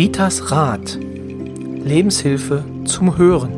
[0.00, 0.98] Ritas Rat.
[0.98, 3.52] Lebenshilfe zum Hören.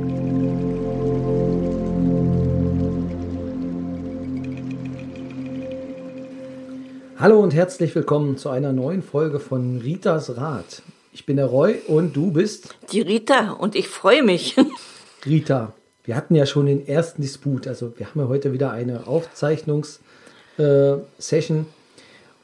[7.17, 10.83] Hallo und herzlich willkommen zu einer neuen Folge von Ritas Rat.
[11.13, 14.57] Ich bin der Roy und du bist Die Rita und ich freue mich.
[15.25, 15.75] Rita.
[16.03, 17.69] Wir hatten ja schon den ersten Disput.
[17.69, 21.67] Also wir haben ja heute wieder eine Aufzeichnungssession,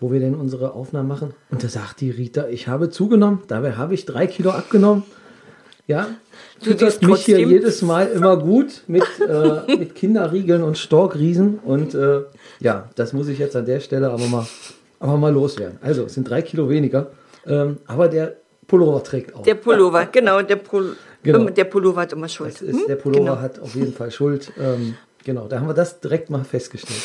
[0.01, 1.35] wo wir denn unsere Aufnahmen machen.
[1.51, 3.43] Und da sagt die Rita, ich habe zugenommen.
[3.49, 5.03] Dabei habe ich drei Kilo abgenommen.
[5.87, 6.07] Ja,
[6.63, 11.59] Du siehst mich hier jedes Mal immer gut mit, äh, mit Kinderriegeln und Storkriesen.
[11.61, 12.23] Und äh,
[12.61, 14.47] ja, das muss ich jetzt an der Stelle aber mal,
[15.01, 15.79] aber mal loswerden.
[15.81, 17.11] Also, es sind drei Kilo weniger.
[17.47, 18.37] Ähm, aber der
[18.67, 19.43] Pullover trägt auch.
[19.45, 21.49] Der Pullover, genau, der, Pul Genau.
[21.49, 22.55] der Pullover hat immer Schuld.
[22.55, 23.41] Das ist, der Pullover Genau.
[23.41, 24.53] hat auf jeden Fall Schuld.
[24.61, 24.95] Ähm,
[25.25, 27.01] genau, da haben wir das direkt mal festgestellt.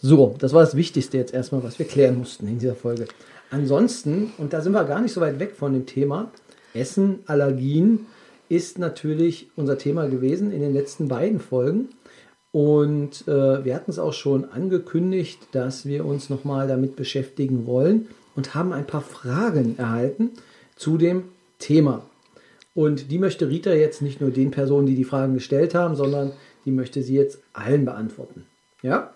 [0.00, 3.06] So, das war das Wichtigste jetzt erstmal, was wir klären mussten in dieser Folge.
[3.50, 6.30] Ansonsten, und da sind wir gar nicht so weit weg von dem Thema,
[6.74, 8.06] Essen, Allergien
[8.48, 11.88] ist natürlich unser Thema gewesen in den letzten beiden Folgen.
[12.50, 18.08] Und äh, wir hatten es auch schon angekündigt, dass wir uns nochmal damit beschäftigen wollen
[18.36, 20.30] und haben ein paar Fragen erhalten
[20.76, 21.24] zu dem
[21.58, 22.06] Thema.
[22.74, 26.32] Und die möchte Rita jetzt nicht nur den Personen, die die Fragen gestellt haben, sondern
[26.64, 28.46] die möchte sie jetzt allen beantworten.
[28.82, 29.12] Ja?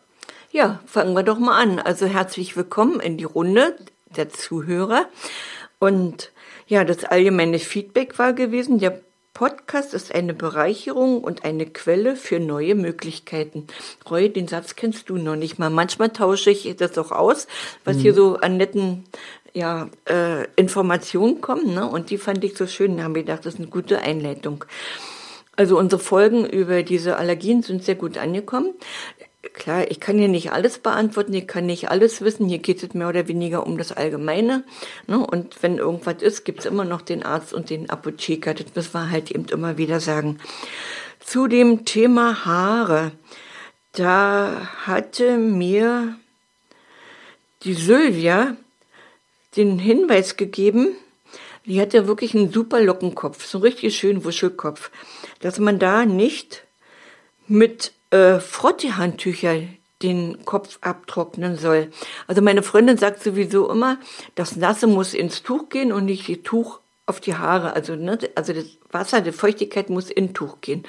[0.55, 1.79] Ja, fangen wir doch mal an.
[1.79, 3.75] Also herzlich willkommen in die Runde
[4.15, 5.07] der Zuhörer.
[5.79, 6.31] Und
[6.67, 9.01] ja, das allgemeine Feedback war gewesen, der
[9.33, 13.67] Podcast ist eine Bereicherung und eine Quelle für neue Möglichkeiten.
[14.11, 15.71] Roy, den Satz kennst du noch nicht mal.
[15.71, 17.47] Manchmal tausche ich das auch aus,
[17.87, 19.05] was hier so an netten
[19.55, 21.73] ja, äh, Informationen kommen.
[21.73, 21.89] Ne?
[21.89, 22.99] Und die fand ich so schön.
[22.99, 24.67] Da haben wir gedacht, das ist eine gute Einleitung.
[25.57, 28.75] Also unsere Folgen über diese Allergien sind sehr gut angekommen.
[29.55, 32.49] Klar, ich kann hier nicht alles beantworten, ich kann nicht alles wissen.
[32.49, 34.63] Hier geht es mehr oder weniger um das Allgemeine.
[35.09, 35.19] Ne?
[35.19, 38.55] Und wenn irgendwas ist, gibt's immer noch den Arzt und den Apotheker.
[38.55, 40.39] Das müssen wir halt eben immer wieder sagen.
[41.19, 43.11] Zu dem Thema Haare.
[43.93, 46.17] Da hatte mir
[47.65, 48.57] die Sylvia
[49.57, 50.97] den Hinweis gegeben,
[51.67, 54.91] die hat ja wirklich einen super Lockenkopf, so einen richtig schönen Wuschelkopf,
[55.41, 56.65] dass man da nicht
[57.47, 59.63] mit äh, Frottehandtücher
[60.03, 61.91] den Kopf abtrocknen soll.
[62.27, 63.99] Also meine Freundin sagt sowieso immer,
[64.35, 67.75] das Nasse muss ins Tuch gehen und nicht die Tuch auf die Haare.
[67.75, 70.85] Also, ne, also das Wasser, die Feuchtigkeit muss in Tuch gehen.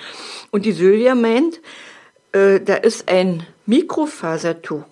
[0.51, 1.61] Und die Sylvia meint,
[2.33, 4.85] äh, da ist ein Mikrofasertuch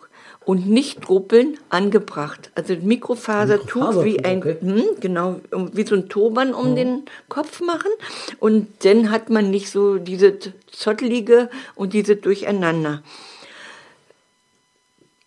[0.43, 2.51] und nicht Ruppeln angebracht.
[2.55, 5.41] Also ein Mikrofasertuch wie ein, Mikrofasertuch, hm, genau,
[5.73, 7.91] wie so ein Turban um den Kopf machen.
[8.39, 10.37] Und dann hat man nicht so diese
[10.71, 13.03] Zottelige und diese Durcheinander.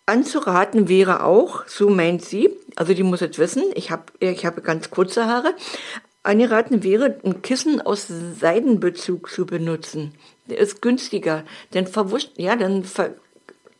[0.05, 4.63] Anzuraten wäre auch, so meint sie, also die muss es wissen, ich habe ich hab
[4.63, 5.55] ganz kurze Haare,
[6.21, 10.13] angeraten wäre, ein Kissen aus Seidenbezug zu benutzen.
[10.47, 11.43] Der ist günstiger,
[11.73, 13.15] denn verwuscht, ja, dann ver,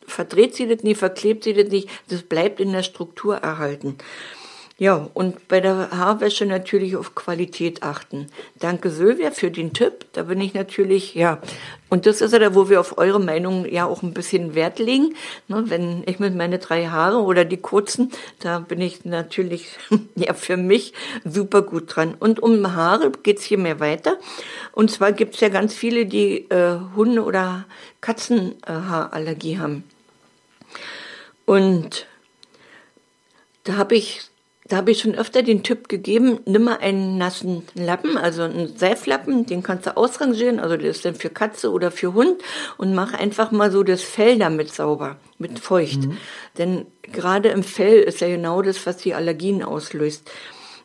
[0.06, 3.98] verdreht sie das nicht, verklebt sie das nicht, das bleibt in der Struktur erhalten.
[4.78, 8.26] Ja, und bei der Haarwäsche natürlich auf Qualität achten.
[8.58, 10.04] Danke Sylvia für den Tipp.
[10.12, 11.40] Da bin ich natürlich, ja.
[11.88, 14.78] Und das ist ja da, wo wir auf eure Meinung ja auch ein bisschen Wert
[14.78, 15.14] legen.
[15.48, 19.78] Ne, wenn ich mit meine drei Haare oder die kurzen, da bin ich natürlich,
[20.14, 20.92] ja, für mich
[21.24, 22.14] super gut dran.
[22.20, 24.18] Und um Haare geht's hier mehr weiter.
[24.72, 27.64] Und zwar gibt's ja ganz viele, die äh, Hunde- oder
[28.02, 29.84] Katzenhaarallergie haben.
[31.46, 32.06] Und
[33.64, 34.20] da habe ich,
[34.64, 38.76] da habe ich schon öfter den Tipp gegeben, nimm mal einen nassen Lappen, also einen
[38.76, 42.42] Seiflappen, den kannst du ausrangieren, also der ist dann für Katze oder für Hund
[42.76, 46.00] und mach einfach mal so das Fell damit sauber, mit feucht.
[46.58, 50.30] Denn gerade im Fell ist ja genau das, was die Allergien auslöst.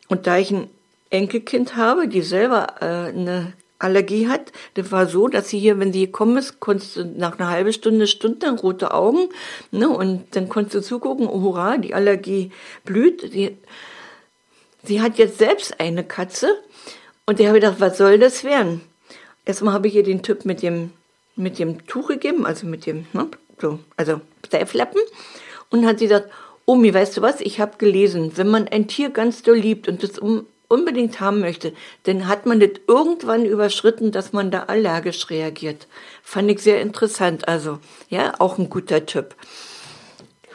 [0.08, 0.70] Und da ich ein
[1.10, 5.92] Enkelkind habe, die selber äh, eine Allergie hat, das war so, dass sie hier, wenn
[5.92, 9.28] sie gekommen ist, konntest du nach einer halben Stunde, Stunde rote Augen,
[9.70, 12.52] ne, und dann konntest du zugucken, oh hurra, die Allergie
[12.84, 13.34] blüht.
[13.34, 13.56] Die,
[14.84, 16.56] sie hat jetzt selbst eine Katze
[17.26, 18.80] und ich habe gedacht, was soll das werden?
[19.44, 20.92] Erstmal habe ich ihr den Tipp mit dem,
[21.36, 23.28] mit dem Tuch gegeben, also mit dem, ne,
[23.60, 24.20] so, also
[24.50, 25.00] Seiflappen
[25.70, 26.30] und hat sie gesagt,
[26.64, 30.02] Omi, weißt du was, ich habe gelesen, wenn man ein Tier ganz doll liebt und
[30.02, 31.72] das um, unbedingt haben möchte,
[32.04, 35.86] dann hat man das irgendwann überschritten, dass man da allergisch reagiert.
[36.22, 37.46] Fand ich sehr interessant.
[37.46, 37.78] Also,
[38.08, 39.34] ja, auch ein guter Tipp.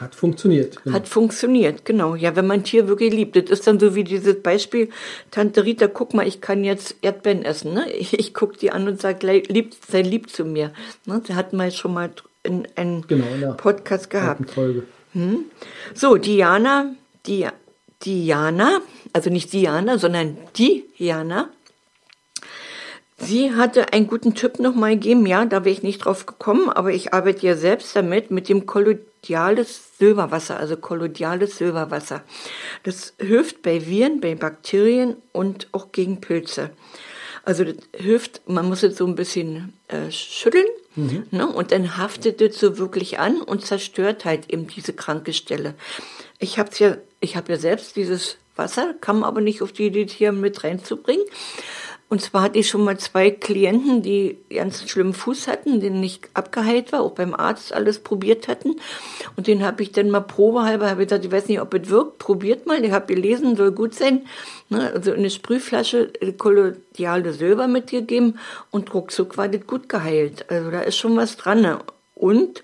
[0.00, 0.82] Hat funktioniert.
[0.84, 0.94] Genau.
[0.94, 2.14] Hat funktioniert, genau.
[2.14, 3.34] Ja, wenn man ein Tier wirklich liebt.
[3.34, 4.90] Das ist dann so wie dieses Beispiel,
[5.30, 7.74] Tante Rita, guck mal, ich kann jetzt Erdbeeren essen.
[7.74, 7.90] Ne?
[7.92, 10.72] Ich, ich guck die an und sage, lieb, sei lieb zu mir.
[11.04, 11.20] Ne?
[11.26, 12.10] Da hatten wir schon mal
[12.44, 14.50] in einem Genau, Podcast gehabt.
[14.50, 14.84] Folge.
[15.94, 16.94] So, Diana,
[17.26, 17.46] die
[18.04, 18.80] Diana,
[19.12, 21.50] also nicht Diana, sondern Diana,
[23.20, 26.92] Sie hatte einen guten Tipp nochmal gegeben, ja, da wäre ich nicht drauf gekommen, aber
[26.92, 32.22] ich arbeite ja selbst damit, mit dem kolloidales Silberwasser, also kolloidales Silberwasser.
[32.84, 36.70] Das hilft bei Viren, bei Bakterien und auch gegen Pilze.
[37.48, 40.66] Also das hilft, man muss es so ein bisschen äh, schütteln
[40.96, 41.22] mhm.
[41.30, 45.72] ne, und dann haftet es so wirklich an und zerstört halt eben diese kranke Stelle.
[46.38, 50.06] Ich habe ja, ich habe ja selbst dieses Wasser, kam aber nicht auf die Idee,
[50.06, 51.24] hier mit reinzubringen.
[52.10, 56.30] Und zwar hatte ich schon mal zwei Klienten, die ganz schlimmen Fuß hatten, den nicht
[56.32, 58.76] abgeheilt war, auch beim Arzt alles probiert hatten.
[59.36, 61.90] Und den habe ich dann mal probehalber, habe ich gesagt, ich weiß nicht, ob es
[61.90, 62.82] wirkt, probiert mal.
[62.82, 64.22] Ich habe gelesen, soll gut sein.
[64.70, 68.38] Ne, also in eine Sprühflasche kolodiale Silber mitgegeben
[68.70, 70.50] und ruckzuck war das gut geheilt.
[70.50, 71.60] Also da ist schon was dran.
[71.60, 71.78] Ne?
[72.14, 72.62] Und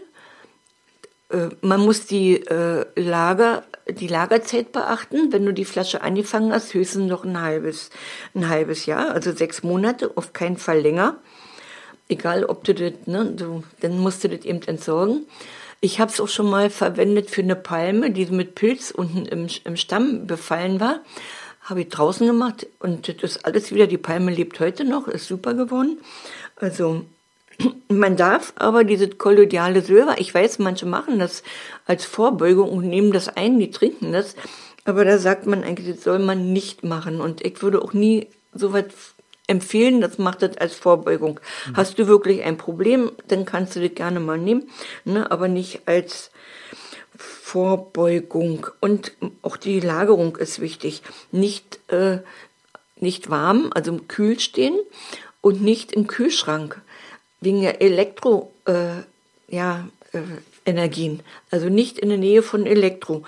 [1.35, 5.33] Äh, man muss die äh, Lager die Lagerzeit beachten.
[5.33, 7.91] Wenn du die Flasche angefangen hast, höchstens noch ein halbes,
[8.35, 11.17] ein halbes Jahr, also sechs Monate, auf keinen Fall länger.
[12.09, 15.27] Egal, ob du das, ne, du, dann musst du das eben entsorgen.
[15.81, 19.49] Ich habe es auch schon mal verwendet für eine Palme, die mit Pilz unten im,
[19.65, 21.01] im Stamm befallen war.
[21.61, 25.27] Habe ich draußen gemacht und das ist alles wieder, die Palme lebt heute noch, ist
[25.27, 25.99] super geworden.
[26.57, 27.05] Also
[27.89, 31.43] man darf aber dieses kolloidale Silber, ich weiß, manche machen das
[31.87, 34.37] als Vorbeugung und nehmen das ein, die trinken das,
[34.85, 37.21] aber da sagt man eigentlich, das soll man nicht machen.
[37.21, 38.91] Und ich würde auch nie so weit
[39.47, 41.41] empfehlen, das macht das als Vorbeugung.
[41.69, 41.77] Mhm.
[41.77, 44.69] Hast du wirklich ein Problem, dann kannst du das gerne mal nehmen,
[45.05, 46.31] ne, aber nicht als
[47.17, 48.67] Vorbeugung.
[48.81, 49.13] Und
[49.43, 51.03] auch die Lagerung ist wichtig.
[51.31, 52.19] Nicht, äh,
[52.97, 54.79] nicht warm, also kühl stehen
[55.41, 56.81] und nicht im Kühlschrank
[57.45, 59.03] wegen der Elektro, äh,
[59.49, 60.21] ja, äh,
[60.67, 61.21] Energien,
[61.51, 63.25] also nicht in der Nähe von Elektro.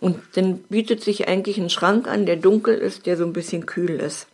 [0.00, 3.66] Und dann bietet sich eigentlich ein Schrank an, der dunkel ist, der so ein bisschen
[3.66, 4.26] kühl ist.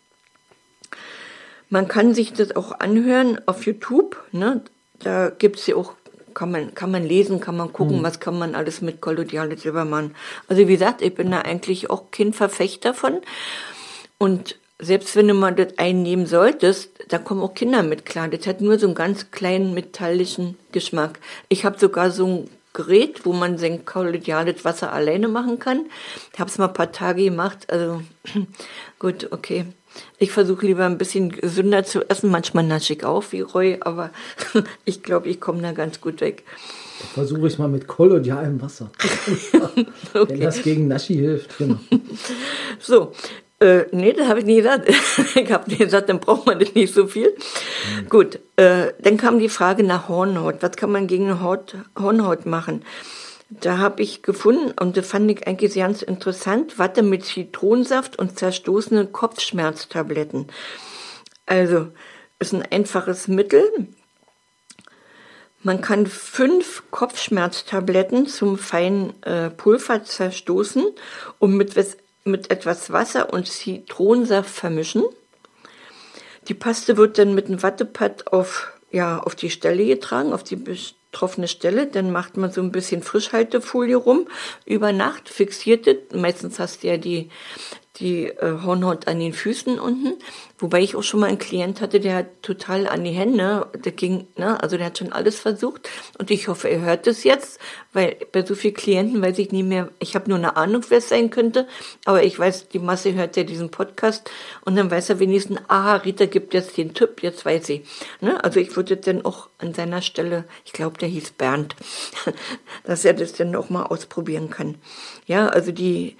[1.68, 4.22] Man kann sich das auch anhören auf YouTube.
[4.30, 4.62] Ne?
[5.00, 5.94] Da gibt's ja auch,
[6.34, 8.02] kann man, kann man lesen, kann man gucken, mhm.
[8.04, 10.14] was kann man alles mit Kolodiale Silbermann.
[10.46, 13.20] Also wie gesagt, ich bin da eigentlich auch kein Verfechter von.
[14.18, 18.28] Und selbst wenn du mal das einnehmen solltest, da kommen auch Kinder mit klar.
[18.28, 21.18] Das hat nur so einen ganz kleinen metallischen Geschmack.
[21.48, 25.86] Ich habe sogar so ein Gerät, wo man sein kollegiales Wasser alleine machen kann.
[26.34, 27.70] Ich habe es mal ein paar Tage gemacht.
[27.70, 28.02] Also
[28.98, 29.64] gut, okay.
[30.18, 32.30] Ich versuche lieber ein bisschen gesünder zu essen.
[32.30, 34.10] Manchmal nasche ich auch wie Roy, aber
[34.84, 36.44] ich glaube, ich komme da ganz gut weg.
[37.14, 38.90] Versuche ich mal mit kolodialem Wasser.
[40.12, 40.28] okay.
[40.28, 41.78] Wenn das gegen Naschi hilft, genau.
[42.78, 43.12] So,
[43.60, 44.88] äh, nee, das habe ich nie gesagt.
[45.34, 47.30] ich habe gesagt, dann braucht man das nicht so viel.
[47.30, 48.08] Mhm.
[48.08, 50.56] Gut, äh, dann kam die Frage nach Hornhaut.
[50.60, 52.84] Was kann man gegen Haut, Hornhaut machen?
[53.48, 58.38] Da habe ich gefunden, und das fand ich eigentlich ganz interessant, Watte mit Zitronensaft und
[58.38, 60.48] zerstoßene Kopfschmerztabletten.
[61.46, 61.88] Also,
[62.38, 63.62] ist ein einfaches Mittel.
[65.62, 70.84] Man kann fünf Kopfschmerztabletten zum feinen äh, Pulver zerstoßen
[71.38, 71.74] und mit
[72.26, 75.04] mit etwas Wasser und Zitronensaft vermischen.
[76.48, 80.56] Die Paste wird dann mit einem Wattepad auf, ja, auf die Stelle getragen, auf die
[80.56, 81.86] betroffene Stelle.
[81.86, 84.28] Dann macht man so ein bisschen Frischhaltefolie rum
[84.64, 85.96] über Nacht, fixiert es.
[86.12, 87.30] Meistens hast du ja die,
[87.98, 90.14] die äh, Hornhaut an den Füßen unten.
[90.58, 93.92] Wobei ich auch schon mal einen Klient hatte, der hat total an die Hände, der
[93.92, 95.88] ging, ne, also der hat schon alles versucht.
[96.18, 97.60] Und ich hoffe, er hört es jetzt,
[97.92, 100.98] weil bei so vielen Klienten weiß ich nie mehr, ich habe nur eine Ahnung, wer
[100.98, 101.66] es sein könnte,
[102.06, 104.30] aber ich weiß, die Masse hört ja diesen Podcast
[104.64, 107.84] und dann weiß er wenigstens, aha, Rita gibt jetzt den Tipp, jetzt weiß sie.
[108.20, 108.42] Ne?
[108.42, 111.76] Also ich würde dann auch an seiner Stelle, ich glaube, der hieß Bernd,
[112.84, 114.76] dass er das dann auch mal ausprobieren kann.
[115.26, 116.16] Ja, also die,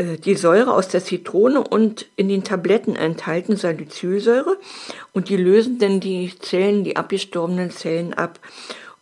[0.00, 4.56] die Säure aus der Zitrone und in den Tabletten enthalten Salicylsäure
[5.12, 8.38] und die lösen dann die Zellen, die abgestorbenen Zellen ab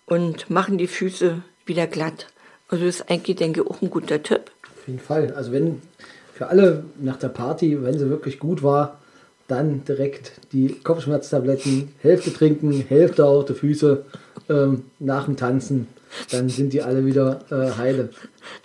[0.07, 2.26] und machen die Füße wieder glatt.
[2.69, 4.50] Also ist eigentlich, denke ich, auch ein guter Tipp.
[4.64, 5.33] Auf jeden Fall.
[5.35, 5.83] Also wenn
[6.35, 8.99] für alle nach der Party, wenn sie wirklich gut war,
[9.47, 14.05] dann direkt die Kopfschmerztabletten, Hälfte trinken, Hälfte auf die Füße
[14.49, 15.88] ähm, nach dem Tanzen
[16.30, 18.10] dann sind die alle wieder äh, heile.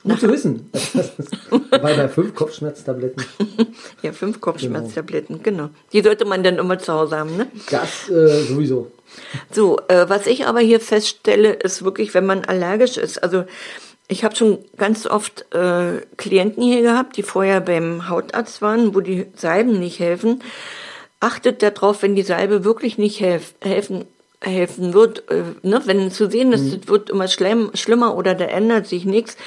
[0.04, 0.70] Gut zu wissen.
[1.70, 3.24] Weil bei fünf Kopfschmerztabletten.
[4.02, 5.70] ja, fünf Kopfschmerztabletten, genau.
[5.92, 7.48] Die sollte man dann immer zu Hause haben, ne?
[7.70, 8.92] Das äh, sowieso.
[9.52, 13.22] So, äh, was ich aber hier feststelle, ist wirklich, wenn man allergisch ist.
[13.22, 13.46] Also
[14.08, 19.00] ich habe schon ganz oft äh, Klienten hier gehabt, die vorher beim Hautarzt waren, wo
[19.00, 20.42] die Salben nicht helfen.
[21.20, 24.06] Achtet darauf, wenn die Salbe wirklich nicht helf helfen
[24.44, 26.80] helfen wird, äh, ne, wenn zu sehen ist, mhm.
[26.82, 29.38] es wird immer schlimm, schlimmer oder da ändert sich nichts,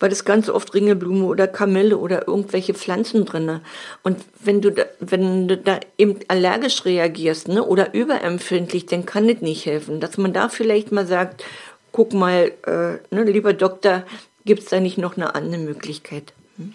[0.00, 3.60] weil es ganz oft Ringelblume oder Kamille oder irgendwelche Pflanzen drinne.
[4.02, 9.28] Und wenn du da, wenn du da eben allergisch reagierst, ne, oder überempfindlich, dann kann
[9.28, 10.00] das nicht helfen.
[10.00, 11.44] Dass man da vielleicht mal sagt,
[11.92, 14.04] guck mal, äh, ne, lieber Doktor,
[14.44, 16.32] gibt's da nicht noch eine andere Möglichkeit?
[16.56, 16.74] Hm?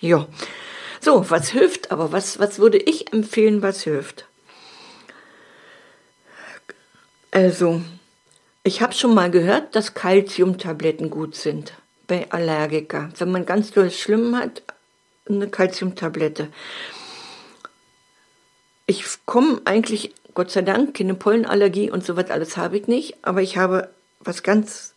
[0.00, 0.26] Ja.
[1.00, 2.12] So, was hilft aber?
[2.12, 4.26] Was, was würde ich empfehlen, was hilft?
[7.34, 7.82] Also,
[8.62, 11.72] ich habe schon mal gehört, dass Kalziumtabletten gut sind
[12.06, 13.08] bei Allergiker.
[13.18, 14.62] Wenn man ganz doll schlimm hat,
[15.28, 16.46] eine Kalziumtablette.
[18.86, 23.16] Ich komme eigentlich, Gott sei Dank, keine Pollenallergie und so was alles habe ich nicht,
[23.22, 24.94] aber ich habe was ganz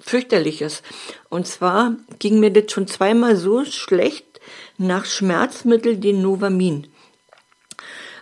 [0.00, 0.82] fürchterliches.
[1.28, 4.40] Und zwar ging mir das schon zweimal so schlecht
[4.78, 6.86] nach Schmerzmittel, den Novamin.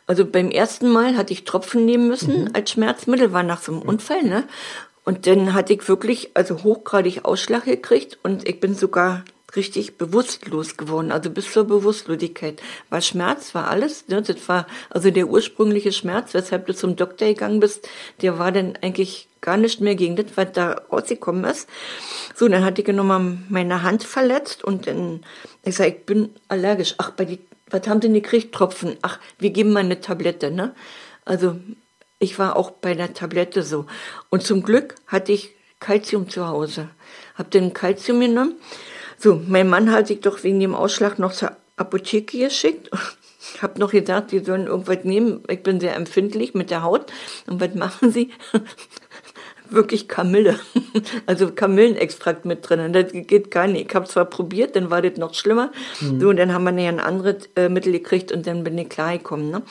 [0.07, 2.51] Also beim ersten Mal hatte ich Tropfen nehmen müssen mhm.
[2.53, 4.45] als Schmerzmittel, war nach so einem Unfall, ne?
[5.05, 10.77] Und dann hatte ich wirklich, also hochgradig Ausschlag gekriegt und ich bin sogar richtig bewusstlos
[10.77, 12.61] geworden, also bis zur Bewusstlosigkeit.
[12.91, 14.23] War Schmerz, war alles, ne?
[14.23, 17.89] Das war also der ursprüngliche Schmerz, weshalb du zum Doktor gegangen bist,
[18.23, 21.69] der war dann eigentlich gar nicht mehr gegen das, was da rausgekommen ist.
[22.35, 25.23] So, dann hatte ich nochmal meine Hand verletzt und dann,
[25.65, 26.95] ich sag, ich bin allergisch.
[26.97, 27.39] Ach, bei die
[27.71, 28.55] was haben denn die gekriegt?
[28.55, 28.97] Tropfen.
[29.03, 30.75] Ach, wir geben mal eine Tablette, ne?
[31.25, 31.59] Also,
[32.19, 33.87] ich war auch bei der Tablette so.
[34.31, 36.89] Und zum Glück hatte ich Kalzium zu Hause.
[37.37, 38.55] Hab dann Kalzium genommen.
[39.19, 42.91] So, mein Mann hat sich doch wegen dem Ausschlag noch zur Apotheke geschickt.
[43.61, 45.43] Hab noch gesagt, die sollen irgendwas nehmen.
[45.49, 47.13] Ich bin sehr empfindlich mit der Haut.
[47.47, 48.33] Und was machen sie?
[49.75, 50.59] Wirklich Kamille,
[51.27, 52.93] also Kamillenextrakt mit drin.
[52.93, 53.89] Das geht gar nicht.
[53.89, 55.73] Ich habe zwar probiert, dann war das noch schlimmer.
[56.01, 56.21] Mhm.
[56.21, 58.89] So, und dann haben wir ja ein anderes äh, Mittel gekriegt und dann bin ich
[58.89, 59.51] klargekommen.
[59.51, 59.63] Ne?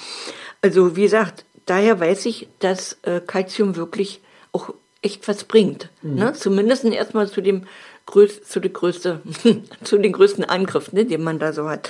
[0.62, 5.90] Also wie gesagt, daher weiß ich, dass äh, Calcium wirklich auch echt was bringt.
[6.02, 6.16] Mhm.
[6.16, 6.34] Ne?
[6.34, 7.64] Zumindest erstmal zu dem
[8.06, 9.22] größ zu, der größte,
[9.84, 11.90] zu den größten Angriff, ne, den man da so hat.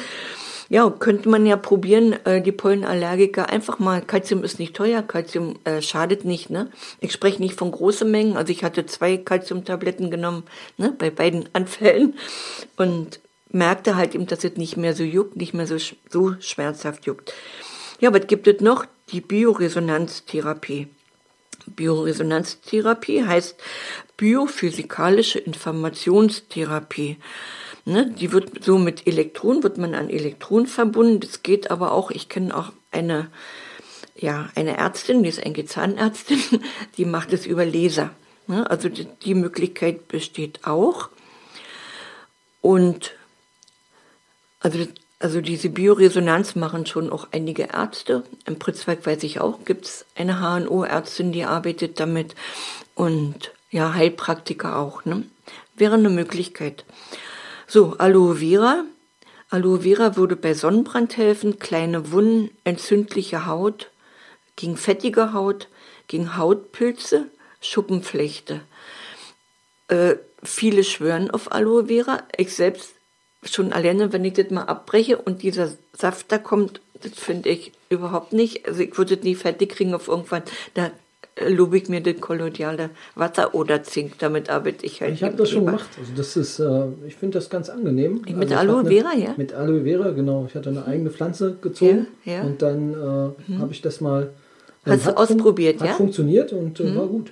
[0.70, 5.60] Ja, könnte man ja probieren, äh, die Pollenallergiker einfach mal, Kalzium ist nicht teuer, Kalzium
[5.66, 6.70] äh, schadet nicht, ne?
[7.00, 10.44] Ich spreche nicht von großen Mengen, also ich hatte zwei Kalziumtabletten genommen,
[10.78, 12.16] ne, bei beiden Anfällen
[12.78, 15.78] und merkte halt eben, dass es nicht mehr so juckt, nicht mehr so,
[16.10, 17.34] so schmerzhaft juckt.
[18.00, 18.86] Ja, was gibt es noch?
[19.12, 20.88] Die Bioresonanztherapie.
[21.68, 23.56] Bioresonanztherapie heißt
[24.18, 27.18] biophysikalische Informationstherapie.
[27.86, 31.20] Ne, die wird so mit Elektronen, wird man an Elektronen verbunden.
[31.20, 33.30] Das geht aber auch, ich kenne auch eine,
[34.16, 36.40] ja, eine Ärztin, die ist eine Zahnärztin,
[36.98, 38.12] die macht es über Laser.
[38.48, 41.10] Ne, also die, die Möglichkeit besteht auch.
[42.62, 43.14] Und
[44.62, 44.88] also,
[45.20, 48.24] also diese Bioresonanz machen schon auch einige Ärzte.
[48.46, 52.34] Im Pritzwalk weiß ich auch, gibt es eine HNO-Ärztin, die arbeitet damit.
[52.96, 55.04] Und ja, Heilpraktiker auch.
[55.04, 55.24] Ne?
[55.76, 56.86] Wäre eine Möglichkeit.
[57.68, 58.84] So, Aloe Vera.
[59.50, 63.92] Aloe Vera würde bei Sonnenbrand helfen, kleine Wunden, entzündliche Haut,
[64.56, 65.68] gegen fettige Haut,
[66.08, 67.28] gegen Hautpilze,
[67.62, 68.62] Schuppenflechte.
[69.88, 72.24] Äh, viele schwören auf Aloe Vera.
[72.38, 72.94] Ich selbst
[73.44, 77.74] schon alleine, wenn ich das mal abbreche und dieser Saft da kommt, das finde ich
[77.90, 78.68] überhaupt nicht.
[78.68, 80.44] Also ich würde nie fertig kriegen auf irgendwann.
[80.74, 80.92] Da
[81.40, 85.14] lobe ich mir das koloniale Wasser oder Zink, damit arbeite ich halt.
[85.14, 85.90] Ich habe das schon gemacht.
[86.00, 88.22] Also das ist, äh, ich finde das ganz angenehm.
[88.26, 89.34] Mit also Aloe Vera, ja?
[89.38, 90.46] Mit Aloe Vera, genau.
[90.48, 92.42] Ich hatte eine eigene Pflanze gezogen ja, ja.
[92.44, 93.60] und dann äh, mhm.
[93.60, 94.32] habe ich das mal.
[94.86, 95.92] Hast du ausprobiert, fun ja?
[95.92, 96.98] Hat funktioniert und äh, mhm.
[96.98, 97.32] war gut.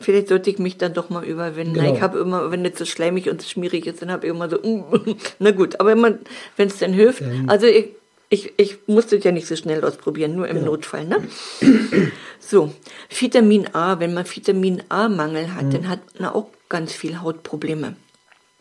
[0.00, 1.74] Vielleicht sollte ich mich dann doch mal überwinden.
[1.74, 1.94] Genau.
[1.94, 4.58] Ich habe immer, wenn das so schleimig und schmierig ist, dann habe ich immer so,
[5.38, 7.48] na gut, aber wenn es dann hilft, ähm.
[7.48, 7.90] also ich,
[8.28, 10.72] ich, ich musste ja nicht so schnell ausprobieren, nur im genau.
[10.72, 11.04] Notfall.
[11.06, 11.16] Ne?
[12.46, 12.74] So,
[13.08, 15.70] Vitamin A, wenn man Vitamin A-Mangel hat, mhm.
[15.70, 17.96] dann hat man auch ganz viel Hautprobleme.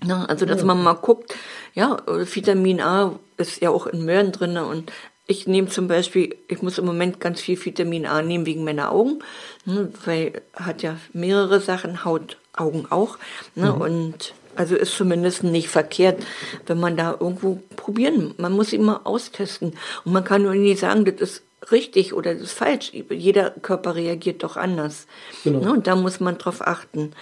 [0.06, 0.30] Ne?
[0.30, 0.66] Also, dass ja.
[0.66, 1.36] man mal guckt,
[1.74, 4.92] ja, Vitamin A ist ja auch in Möhren drin und
[5.26, 8.92] ich nehme zum Beispiel, ich muss im Moment ganz viel Vitamin A nehmen wegen meiner
[8.92, 9.20] Augen,
[9.66, 13.18] ne, weil hat ja mehrere Sachen, Haut, Augen auch.
[13.56, 13.82] Ne, mhm.
[13.82, 16.24] Und also ist zumindest nicht verkehrt,
[16.66, 18.34] wenn man da irgendwo probieren.
[18.38, 19.74] Man muss immer austesten.
[20.06, 22.92] Und man kann nur nicht sagen, das ist richtig oder das ist falsch.
[23.10, 25.08] Jeder Körper reagiert doch anders.
[25.44, 25.60] Genau.
[25.60, 27.14] Ne, und da muss man drauf achten.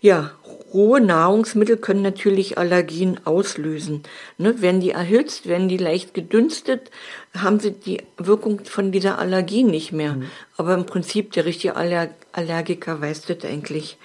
[0.00, 0.32] Ja,
[0.74, 4.02] rohe Nahrungsmittel können natürlich Allergien auslösen.
[4.36, 6.90] Ne, werden die erhitzt, werden die leicht gedünstet,
[7.32, 10.14] haben sie die Wirkung von dieser Allergie nicht mehr.
[10.14, 10.30] Mhm.
[10.58, 13.96] Aber im Prinzip der richtige Aller Allergiker weiß das eigentlich.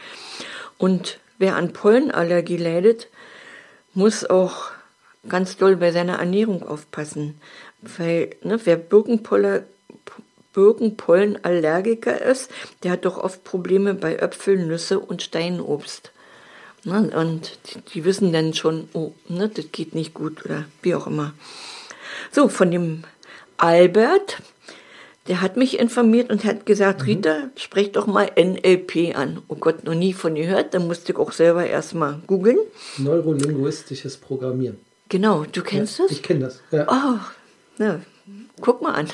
[0.77, 3.07] Und wer an Pollenallergie leidet,
[3.93, 4.69] muss auch
[5.27, 7.41] ganz doll bei seiner Ernährung aufpassen.
[7.81, 8.77] Weil ne, wer
[10.53, 12.51] Birkenpollenallergiker ist,
[12.83, 16.11] der hat doch oft Probleme bei Äpfeln, Nüsse und Steinobst.
[16.83, 17.11] Ne?
[17.15, 21.07] Und die, die, wissen dann schon, oh, ne, das geht nicht gut oder wie auch
[21.07, 21.33] immer.
[22.31, 23.03] So, von dem
[23.57, 24.37] Albert,
[25.29, 27.05] der hat mich informiert und hat gesagt, mhm.
[27.05, 29.43] Rita, sprech doch mal NLP an.
[29.47, 32.57] Oh Gott, noch nie von gehört, da musste ich auch selber erstmal googeln.
[32.97, 34.77] Neurolinguistisches Programmieren.
[35.07, 36.13] Genau, du kennst ja, das?
[36.13, 36.61] Ich kenne das.
[36.71, 36.87] Ja.
[36.89, 37.19] Oh,
[37.77, 38.01] na,
[38.59, 39.07] guck mal an.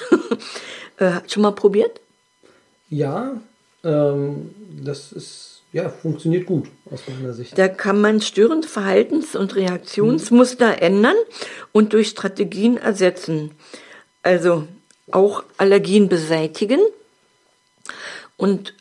[0.97, 1.99] äh, schon mal probiert?
[2.89, 3.41] Ja,
[3.83, 7.57] ähm, das ist ja, funktioniert gut aus meiner Sicht.
[7.57, 10.79] Da kann man störende Verhaltens- und Reaktionsmuster mhm.
[10.79, 11.15] ändern
[11.73, 13.51] und durch Strategien ersetzen.
[14.23, 14.69] Also
[15.11, 16.79] auch Allergien beseitigen.
[18.37, 18.73] Und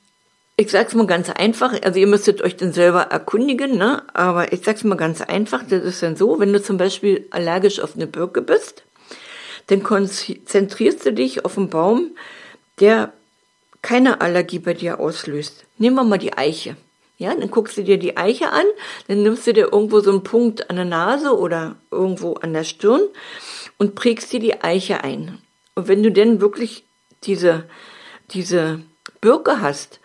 [0.57, 4.03] ich sage es mal ganz einfach, also ihr müsstet euch dann selber erkundigen, ne?
[4.15, 7.27] aber ich sage es mal ganz einfach, das ist dann so, wenn du zum Beispiel
[7.31, 8.85] allergisch auf eine Birke bist,
[9.67, 12.13] dann konzentrierst du dich auf einen Baum,
[12.79, 13.13] der
[13.83, 15.65] keine Allergie bei dir auslöst.
[15.79, 16.77] Nehmen wir mal die Eiche.
[17.17, 18.67] Ja, dann guckst du dir die Eiche an,
[19.09, 22.65] dann nimmst du dir irgendwo so einen Punkt an der Nase oder irgendwo an der
[22.65, 23.03] Stirn
[23.79, 25.39] und prägst dir die Eiche ein.
[25.75, 26.85] Und wenn du denn wirklich
[27.25, 27.65] diese,
[28.31, 28.81] diese
[29.21, 30.01] Birke hast,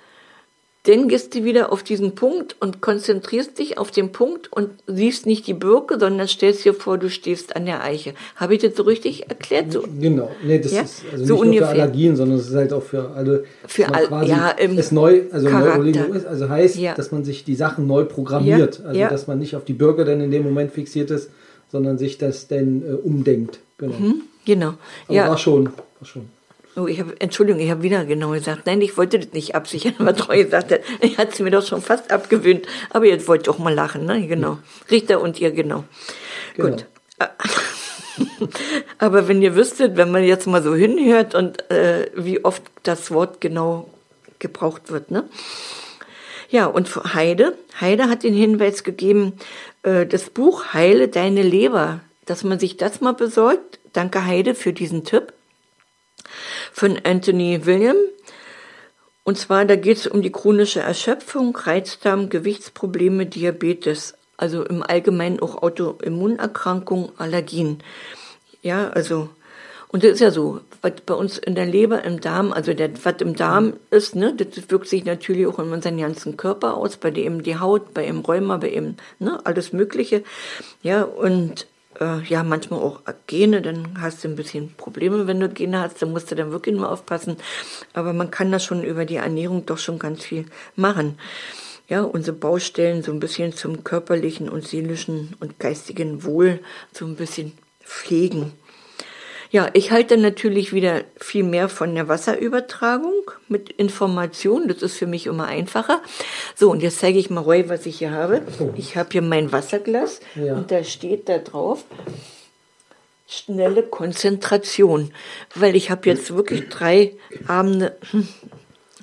[0.84, 5.26] dann gehst du wieder auf diesen Punkt und konzentrierst dich auf den Punkt und siehst
[5.26, 8.14] nicht die Birke, sondern stellst dir vor, du stehst an der Eiche.
[8.38, 9.74] Habe ich das so richtig erklärt?
[9.74, 9.84] So?
[10.00, 10.82] Genau, nee, das ja?
[10.82, 11.60] ist also so nicht ungefähr.
[11.60, 13.44] nur für Allergien, sondern es ist halt auch für alle.
[13.68, 16.94] Für alle, ja, im ist neu, also Neurologo ist, also heißt, ja.
[16.96, 20.06] dass man sich die Sachen neu programmiert, ja, also dass man nicht auf die Birke
[20.06, 21.30] dann in dem Moment fixiert ist,
[21.68, 23.60] sondern sich das dann äh, umdenkt.
[23.78, 23.96] Genau.
[24.00, 24.74] Mhm, genau.
[25.06, 25.30] Aber ja.
[25.30, 26.30] war schon, war schon.
[26.76, 28.66] Oh, ich habe, Entschuldigung, ich habe wieder genau gesagt.
[28.66, 30.82] Nein, ich wollte das nicht absichern, aber treu gesagt, er
[31.18, 32.66] hat es mir doch schon fast abgewöhnt.
[32.90, 34.26] Aber jetzt wollt ihr auch mal lachen, ne?
[34.28, 34.52] Genau.
[34.52, 34.60] Ja.
[34.92, 35.84] Richter und ihr, genau.
[36.56, 36.70] genau.
[36.70, 36.86] Gut.
[38.98, 43.12] aber wenn ihr wüsstet, wenn man jetzt mal so hinhört und äh, wie oft das
[43.12, 43.90] Wort genau
[44.40, 45.28] gebraucht wird, ne?
[46.50, 49.34] Ja, und Heide, Heide hat den Hinweis gegeben,
[49.84, 52.00] äh, das Buch Heile deine Leber,
[52.30, 53.80] dass man sich das mal besorgt.
[53.94, 55.34] Danke Heide für diesen Tipp
[56.72, 57.98] von Anthony William.
[59.24, 65.40] Und zwar, da geht es um die chronische Erschöpfung, Reizdarm, Gewichtsprobleme, Diabetes, also im Allgemeinen
[65.40, 67.80] auch Autoimmunerkrankungen, Allergien.
[68.62, 69.30] Ja, also,
[69.90, 72.92] und das ist ja so, was bei uns in der Leber, im Darm, also der,
[73.04, 76.98] was im Darm ist, ne, das wirkt sich natürlich auch in unserem ganzen Körper aus,
[76.98, 80.24] bei dem die Haut, bei dem Rheuma, bei dem, ne, alles Mögliche.
[80.82, 81.68] Ja, und
[82.00, 86.02] äh, ja, manchmal auch Gene, dann hast du ein bisschen Probleme, wenn du Gene hast,
[86.02, 87.38] dann musst du dann wirklich nur aufpassen.
[87.94, 91.18] Aber man kann da schon über die Ernährung doch schon ganz viel machen.
[91.88, 96.60] Ja, unsere Baustellen so ein bisschen zum körperlichen und seelischen und geistigen Wohl
[96.94, 98.52] so ein bisschen pflegen.
[99.52, 104.68] Ja, ich halte natürlich wieder viel mehr von der Wasserübertragung mit Informationen.
[104.68, 106.02] Das ist für mich immer einfacher.
[106.56, 108.42] So, und jetzt zeige ich mal Roy, was ich hier habe.
[108.76, 110.54] Ich habe hier mein Wasserglas ja.
[110.54, 111.84] und da steht da drauf
[113.30, 115.12] schnelle Konzentration,
[115.54, 117.14] weil ich habe jetzt wirklich drei
[117.48, 118.28] Abende hm,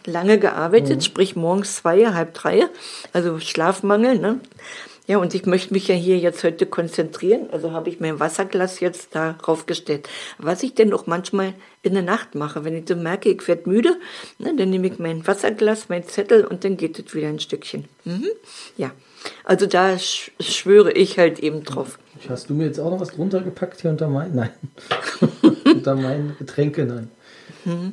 [0.05, 1.01] lange gearbeitet, mhm.
[1.03, 2.65] sprich morgens zwei, halb drei,
[3.13, 4.41] also Schlafmangel, ne?
[5.07, 8.81] Ja, und ich möchte mich ja hier jetzt heute konzentrieren, also habe ich mein Wasserglas
[8.81, 10.09] jetzt darauf gestellt.
[10.39, 13.69] Was ich denn auch manchmal in der Nacht mache, wenn ich so merke, ich werde
[13.71, 13.97] müde,
[14.39, 17.85] ne, dann nehme ich mein Wasserglas, mein Zettel und dann geht es wieder ein Stückchen.
[18.05, 18.27] Mhm.
[18.77, 18.91] Ja,
[19.45, 21.99] also da schwöre ich halt eben drauf.
[22.29, 24.35] Hast du mir jetzt auch noch was drunter gepackt hier unter mein?
[24.35, 24.51] Nein.
[25.65, 27.11] unter meinen Getränke, nein.
[27.67, 27.93] Mhm.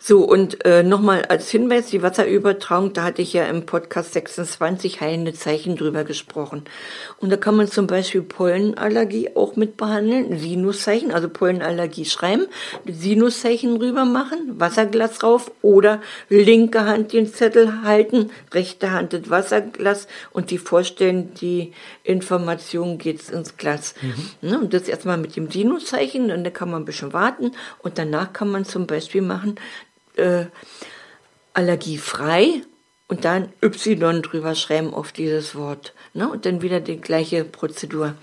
[0.00, 5.00] So, und äh, nochmal als Hinweis, die Wasserübertragung, da hatte ich ja im Podcast 26
[5.00, 6.64] heilende Zeichen drüber gesprochen.
[7.18, 12.46] Und da kann man zum Beispiel Pollenallergie auch mit behandeln, Sinuszeichen, also Pollenallergie schreiben,
[12.84, 20.08] Sinuszeichen rüber machen, Wasserglas drauf oder linke Hand den Zettel halten, rechte Hand das Wasserglas
[20.32, 23.94] und die vorstellen, die Information geht ins Glas.
[24.02, 24.48] Mhm.
[24.48, 28.32] Ne, und das erstmal mit dem Sinuszeichen, dann kann man ein bisschen warten und danach
[28.32, 29.56] kann man zum Beispiel Beispiel machen,
[30.16, 30.46] äh,
[31.54, 32.62] allergiefrei
[33.08, 35.92] und dann Y drüber schreiben auf dieses Wort.
[36.14, 36.28] Ne?
[36.28, 38.14] Und dann wieder die gleiche Prozedur.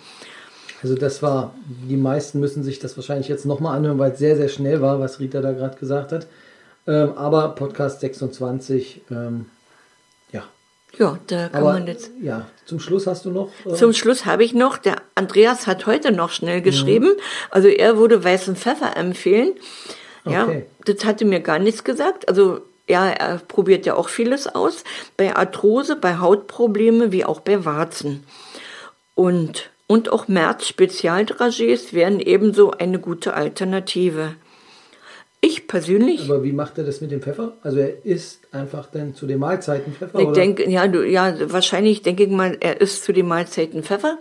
[0.81, 1.53] Also das war,
[1.87, 4.99] die meisten müssen sich das wahrscheinlich jetzt nochmal anhören, weil es sehr, sehr schnell war,
[4.99, 6.27] was Rita da gerade gesagt hat.
[6.87, 9.45] Ähm, aber Podcast 26, ähm,
[10.31, 10.43] ja,
[10.97, 12.09] Ja, da kann Aber man jetzt.
[12.21, 13.51] ja, zum Schluss hast du noch.
[13.65, 17.11] äh, Zum Schluss habe ich noch, der Andreas hat heute noch schnell geschrieben,
[17.51, 19.51] also er würde weißen Pfeffer empfehlen.
[20.25, 20.65] Ja, Okay.
[20.85, 22.27] das hatte mir gar nichts gesagt.
[22.27, 24.83] Also ja, er probiert ja auch vieles aus.
[25.15, 28.23] Bei Arthrose, bei Hautprobleme, wie auch bei Warzen.
[29.15, 34.35] Und, und auch März-Spezialdragés wären ebenso eine gute Alternative.
[35.41, 37.53] Ich persönlich aber wie macht er das mit dem Pfeffer?
[37.63, 40.19] Also er isst einfach dann zu den Mahlzeiten Pfeffer?
[40.19, 40.33] Ich oder?
[40.33, 44.17] denke, ja, du, ja, wahrscheinlich denke ich mal, er isst zu den Mahlzeiten Pfeffer.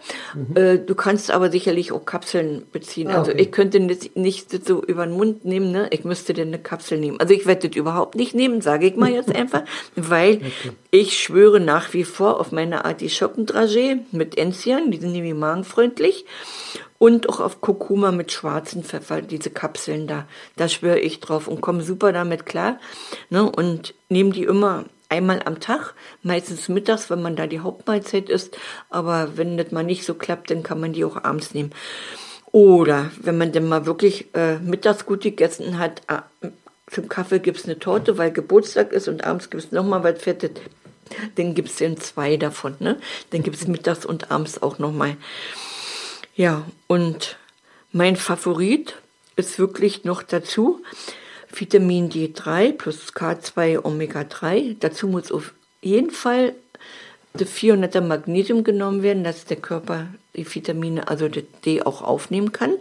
[0.55, 3.09] Äh, du kannst aber sicherlich auch Kapseln beziehen.
[3.09, 3.15] Mhm.
[3.15, 3.41] Ah, Also okay.
[3.43, 5.89] ich könnte nicht, nicht so über den Mund nehmen, ne?
[5.91, 7.19] Ich müsste denn eine Kapsel nehmen.
[7.21, 9.63] Also ich werde das überhaupt nicht nehmen, sage ich mal jetzt einfach,
[9.97, 10.41] weil
[10.91, 16.25] ich schwöre nach wie vor auf meine Artischockendragé mit Enzian, die sind nämlich magenfreundlich.
[17.01, 20.27] Und auch auf Kurkuma mit schwarzen Pfeffer, diese Kapseln da.
[20.57, 22.81] Da schwöre ich drauf und komme super damit klar.
[23.31, 23.49] Ne?
[23.49, 28.57] Und nehme die immer einmal am Tag, meistens mittags, wenn man da die Hauptmahlzeit isst.
[28.91, 31.73] Aber wenn das mal nicht so klappt, dann kann man die auch abends nehmen.
[32.53, 36.49] Oder wenn man dann mal wirklich äh, mittags gut gegessen hat, äh,
[36.91, 40.53] zum Kaffee gibt's eine Torte, weil Geburtstag ist und abends gibt's noch mal was Fettes.
[41.37, 42.77] Dann gibt's dann zwei davon.
[42.81, 42.99] Ne?
[43.31, 45.17] Dann gibt's mittags und abends auch noch mal.
[46.35, 47.37] Ja, und
[47.93, 48.97] mein Favorit
[49.37, 50.83] ist wirklich noch dazu
[51.53, 54.77] Vitamin D3 plus K2 Omega 3.
[54.81, 56.55] Dazu muss auf jeden Fall
[57.35, 62.53] das 400er Magnesium genommen werden, dass der Körper die Vitamine, also das D auch aufnehmen
[62.53, 62.73] kann.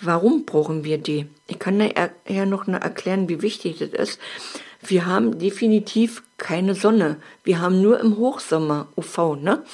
[0.00, 1.26] Warum brauchen wir D?
[1.48, 4.20] Ich kann nachher noch erklären, wie wichtig das ist.
[4.80, 7.16] Wir haben definitiv keine Sonne.
[7.42, 9.64] Wir haben nur im Hochsommer UV, ne?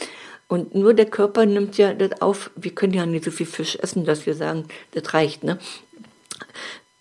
[0.46, 2.50] Und nur der Körper nimmt ja das auf.
[2.54, 5.58] Wir können ja nicht so viel Fisch essen, dass wir sagen, das reicht, ne?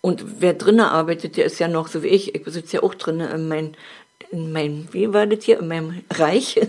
[0.05, 2.35] Und wer drinnen arbeitet, der ist ja noch so wie ich.
[2.35, 3.77] Ich sitze ja auch drinnen in mein,
[4.31, 6.59] in mein, wie war das hier, in meinem Reich.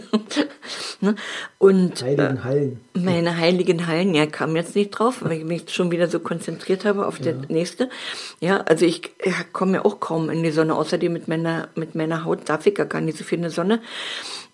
[1.01, 1.17] ne?
[1.59, 2.81] Und Heiligen äh, Hallen.
[2.95, 6.85] meine heiligen Hallen, ja, kam jetzt nicht drauf, weil ich mich schon wieder so konzentriert
[6.85, 7.91] habe auf das nächste.
[8.39, 10.77] Ja, also ich ja, komme ja auch kaum in die Sonne.
[10.77, 13.51] Außerdem mit meiner, mit meiner Haut darf ich ja gar nicht so viel in die
[13.51, 13.83] Sonne.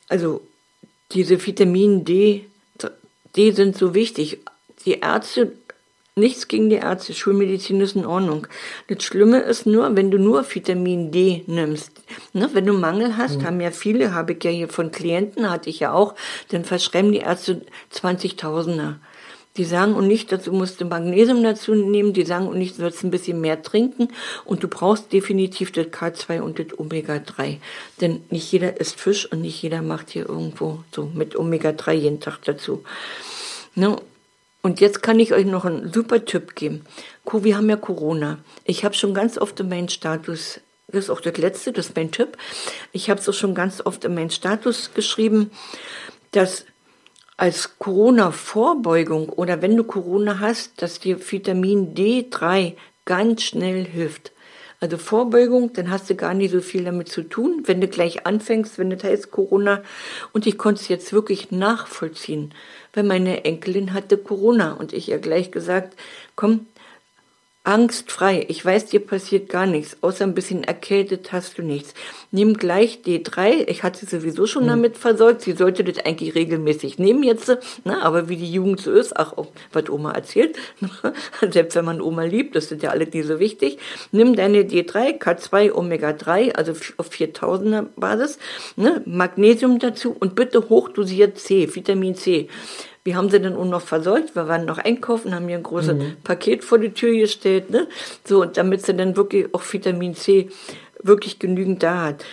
[0.09, 0.41] Also
[1.13, 2.47] diese Vitamin D,
[3.37, 4.39] D sind so wichtig.
[4.87, 5.53] Die Ärzte,
[6.21, 8.47] nichts gegen die Ärzte, Schulmedizin ist in Ordnung.
[8.89, 11.91] Das Schlimme ist nur, wenn du nur Vitamin D nimmst.
[12.33, 15.71] Ne, wenn du Mangel hast, haben ja viele, habe ich ja hier von Klienten, hatte
[15.71, 16.15] ich ja auch,
[16.51, 18.97] dann verschreiben die Ärzte 20.000er.
[19.57, 22.83] Die sagen und nicht, dazu musst du Magnesium dazu nehmen, die sagen und nicht, du
[22.83, 24.09] sollst ein bisschen mehr trinken
[24.45, 27.57] und du brauchst definitiv das K2 und das Omega-3.
[28.01, 32.21] Denn nicht jeder isst Fisch und nicht jeder macht hier irgendwo so mit Omega-3 jeden
[32.21, 32.85] Tag dazu.
[33.75, 33.97] Ne?
[34.63, 36.85] Und jetzt kann ich euch noch einen super Tipp geben.
[37.33, 38.39] Wir haben ja Corona.
[38.65, 41.97] Ich habe schon ganz oft in meinen Status, das ist auch das letzte, das ist
[41.97, 42.37] mein Tipp.
[42.93, 45.51] Ich habe es auch schon ganz oft in meinen Status geschrieben,
[46.33, 46.67] dass
[47.37, 52.75] als Corona-Vorbeugung oder wenn du Corona hast, dass dir Vitamin D3
[53.07, 54.33] ganz schnell hilft.
[54.83, 58.27] Also Vorbeugung, dann hast du gar nicht so viel damit zu tun, wenn du gleich
[58.27, 59.83] anfängst, wenn das heißt Corona.
[60.33, 62.55] Und ich konnte es jetzt wirklich nachvollziehen,
[62.95, 65.97] weil meine Enkelin hatte Corona und ich ihr gleich gesagt,
[66.35, 66.67] komm,
[67.63, 68.47] angstfrei.
[68.49, 71.93] Ich weiß, dir passiert gar nichts, außer ein bisschen erkältet hast du nichts.
[72.31, 73.69] Nimm gleich D3.
[73.69, 75.43] Ich hatte sie sowieso schon damit versorgt.
[75.43, 77.49] Sie sollte das eigentlich regelmäßig nehmen jetzt.
[77.85, 78.03] Ne?
[78.03, 79.35] Aber wie die Jugend so ist, ach,
[79.73, 80.57] was Oma erzählt,
[81.51, 83.79] selbst wenn man Oma liebt, das ist ja alles nicht so wichtig.
[84.11, 88.39] Nimm deine D3, K2, Omega 3, also auf 4000er Basis,
[88.77, 89.03] ne?
[89.05, 92.49] Magnesium dazu und bitte hochdosiert C, Vitamin C.
[93.03, 94.37] Wir haben sie dann auch noch versorgt.
[94.37, 97.89] Wir waren noch einkaufen, haben hier ein großes Paket vor die Tür gestellt, ne?
[98.25, 100.51] So, damit sie dann wirklich auch Vitamin C
[101.03, 102.25] wirklich genügend da hat.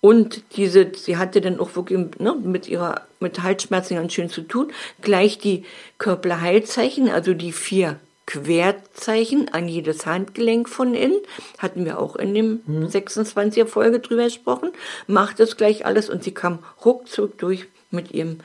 [0.00, 4.42] Und diese, sie hatte dann auch wirklich ne, mit ihrer, mit Halsschmerzen ganz schön zu
[4.42, 4.72] tun.
[5.00, 5.64] Gleich die
[5.98, 11.18] Körperheilzeichen, also die vier Querzeichen an jedes Handgelenk von innen.
[11.58, 14.70] Hatten wir auch in dem 26er Folge drüber gesprochen.
[15.06, 18.40] Macht das gleich alles und sie kam ruckzuck durch mit ihrem,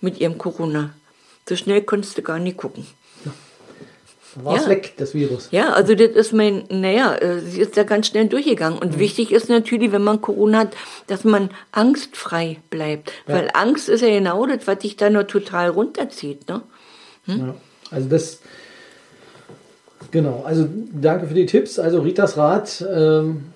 [0.00, 0.94] mit ihrem Corona.
[1.48, 2.86] So schnell konntest du gar nicht gucken.
[4.36, 4.68] War es Ja.
[4.70, 5.48] weg, das Virus.
[5.50, 8.78] Ja, also das ist mein, naja, äh, sie ist da ganz schnell durchgegangen.
[8.78, 13.12] Und wichtig ist natürlich, wenn man Corona hat, dass man angstfrei bleibt.
[13.26, 16.46] Weil Angst ist ja genau das, was dich da nur total runterzieht.
[16.48, 16.60] Ne?
[17.26, 17.54] Ja.
[17.90, 18.40] Also das,
[20.10, 21.78] genau, also danke für die Tipps.
[21.78, 23.46] Also Ritas Rat, ähm,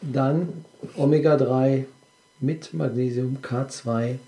[0.00, 0.64] dann
[0.96, 1.86] Omega-3
[2.38, 4.18] mit Magnesium K2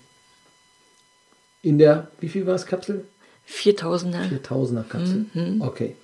[1.61, 3.05] in der, wie viel war es, Kapsel?
[3.47, 4.29] 4000er.
[4.29, 5.25] 4000er Kapsel.
[5.59, 5.95] Okay.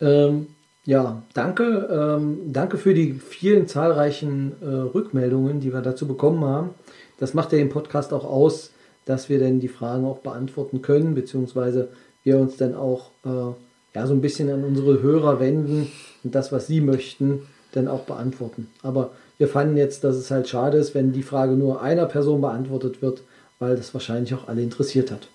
[0.00, 0.48] Ähm,
[0.84, 1.88] ja, danke.
[1.90, 6.70] Ähm, danke für die vielen zahlreichen äh, Rückmeldungen, die wir dazu bekommen haben.
[7.18, 8.70] das macht ja den Podcast auch aus,
[9.04, 11.88] dass wir dann die Fragen auch beantworten können, beziehungsweise
[12.22, 13.52] wir uns dann auch äh,
[13.94, 15.90] ja, so ein bisschen an unsere Hörer wenden
[16.22, 17.42] und das, was sie möchten,
[17.72, 18.68] dann auch beantworten.
[18.82, 22.40] Aber wir fanden jetzt, dass es halt schade ist, wenn die Frage nur einer Person
[22.40, 23.22] beantwortet wird,
[23.64, 25.28] weil das wahrscheinlich auch alle interessiert hat.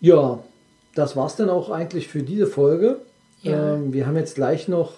[0.00, 0.42] Ja,
[0.94, 3.00] das war es dann auch eigentlich für diese Folge.
[3.42, 3.74] Ja.
[3.74, 4.94] Ähm, wir haben jetzt gleich noch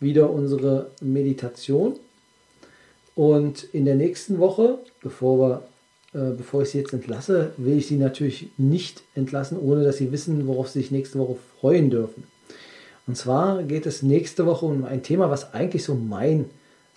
[0.00, 1.96] wieder unsere Meditation.
[3.14, 5.62] Und in der nächsten Woche, bevor wir
[6.14, 10.12] äh, bevor ich Sie jetzt entlasse, will ich Sie natürlich nicht entlassen, ohne dass Sie
[10.12, 12.24] wissen, worauf Sie sich nächste Woche freuen dürfen.
[13.06, 16.46] Und zwar geht es nächste Woche um ein Thema, was eigentlich so mein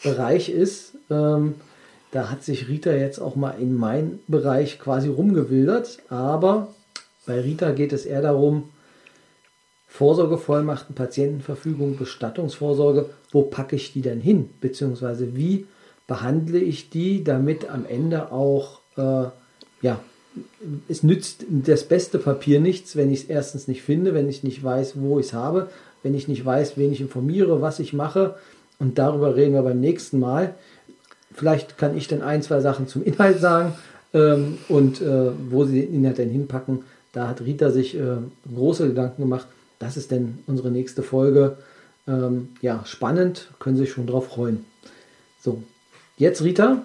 [0.03, 0.93] Bereich ist.
[1.10, 1.55] Ähm,
[2.11, 5.99] da hat sich Rita jetzt auch mal in meinen Bereich quasi rumgewildert.
[6.09, 6.73] Aber
[7.25, 8.69] bei Rita geht es eher darum,
[9.87, 14.49] Vorsorgevollmachten, Patientenverfügung, Bestattungsvorsorge, wo packe ich die denn hin?
[14.61, 15.65] Beziehungsweise wie
[16.05, 19.25] behandle ich die, damit am Ende auch äh,
[19.81, 19.99] ja,
[20.87, 24.63] es nützt das beste Papier nichts, wenn ich es erstens nicht finde, wenn ich nicht
[24.63, 25.69] weiß, wo ich es habe,
[26.03, 28.35] wenn ich nicht weiß, wen ich informiere, was ich mache.
[28.79, 30.53] Und darüber reden wir beim nächsten Mal.
[31.38, 33.73] Vielleicht kann ich dann ein, zwei Sachen zum Inhalt sagen
[34.13, 36.84] ähm, und äh, wo sie den Inhalt denn hinpacken.
[37.13, 38.17] Da hat Rita sich äh,
[38.54, 39.47] große Gedanken gemacht.
[39.78, 41.58] Das ist denn unsere nächste Folge.
[42.08, 44.65] Ähm, ja, spannend, können sich schon drauf freuen.
[45.39, 45.62] So,
[46.17, 46.82] jetzt Rita,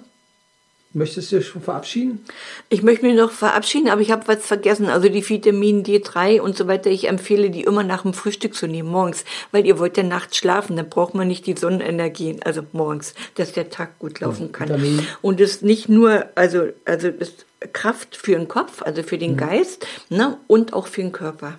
[0.95, 2.23] Möchtest du dich schon verabschieden?
[2.69, 4.89] Ich möchte mich noch verabschieden, aber ich habe was vergessen.
[4.89, 6.91] Also die Vitamin D3 und so weiter.
[6.91, 10.37] Ich empfehle die immer nach dem Frühstück zu nehmen, morgens, weil ihr wollt ja nachts
[10.37, 10.77] schlafen.
[10.77, 14.69] Dann braucht man nicht die Sonnenenergie, also morgens, dass der Tag gut laufen kann.
[14.69, 15.07] Vitamin.
[15.23, 17.33] Und es nicht nur, also also das
[17.73, 19.39] Kraft für den Kopf, also für den mhm.
[19.39, 21.59] Geist, ne, und auch für den Körper.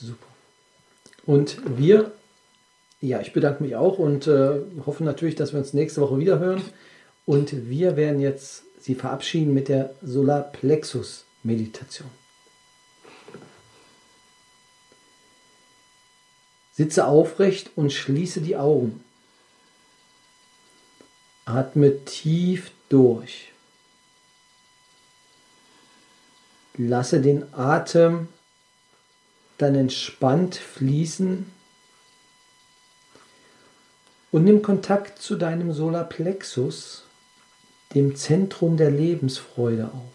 [0.00, 0.26] Super.
[1.26, 2.12] Und wir,
[3.00, 6.38] ja, ich bedanke mich auch und äh, hoffe natürlich, dass wir uns nächste Woche wieder
[6.38, 6.62] hören.
[7.26, 12.10] Und wir werden jetzt Sie verabschieden mit der Solarplexus-Meditation.
[16.74, 19.02] Sitze aufrecht und schließe die Augen.
[21.46, 23.52] Atme tief durch.
[26.76, 28.28] Lasse den Atem
[29.56, 31.50] dann entspannt fließen
[34.30, 37.03] und nimm Kontakt zu deinem Solarplexus
[37.94, 40.14] dem Zentrum der Lebensfreude auf.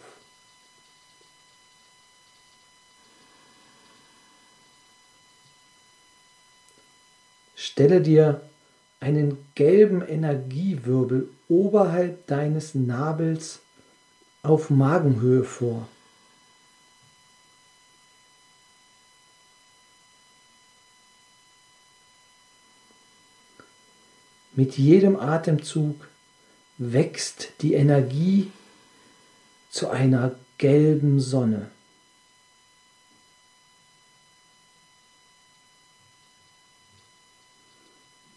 [7.54, 8.42] Stelle dir
[9.00, 13.60] einen gelben Energiewirbel oberhalb deines Nabels
[14.42, 15.88] auf Magenhöhe vor.
[24.52, 26.09] Mit jedem Atemzug
[26.80, 28.50] wächst die Energie
[29.68, 31.70] zu einer gelben Sonne.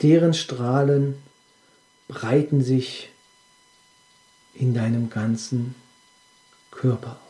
[0.02, 1.24] Deren Strahlen
[2.10, 3.12] breiten sich
[4.54, 5.74] in deinem ganzen
[6.70, 7.23] Körper